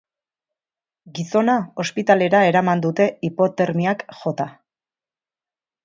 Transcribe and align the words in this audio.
Gizona 1.19 1.57
ospitalera 1.85 2.41
eraman 2.53 2.83
dute, 2.87 3.09
hipotermiak 3.31 4.05
jota. 4.23 4.53